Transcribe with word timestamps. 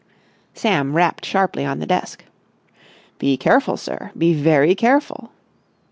Sam 0.55 0.95
rapped 0.95 1.23
sharply 1.25 1.63
on 1.63 1.77
the 1.77 1.85
desk. 1.85 2.23
"Be 3.19 3.37
careful, 3.37 3.77
sir. 3.77 4.09
Be 4.17 4.33
very 4.33 4.73
careful!" 4.73 5.29